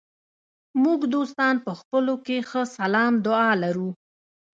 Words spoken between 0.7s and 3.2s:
موږ دوستان په خپلو کې ښه سلام